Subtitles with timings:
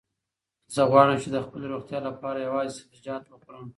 [0.73, 3.65] زه غواړم چې د خپلې روغتیا لپاره یوازې سبزیجات وخورم.